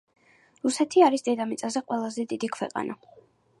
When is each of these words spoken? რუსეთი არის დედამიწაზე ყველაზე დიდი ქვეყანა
რუსეთი 0.67 1.03
არის 1.09 1.27
დედამიწაზე 1.27 1.85
ყველაზე 1.91 2.25
დიდი 2.35 2.53
ქვეყანა 2.59 2.99